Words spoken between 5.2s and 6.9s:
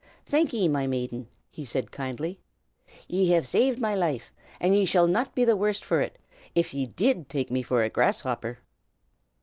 be the worse for it, if ye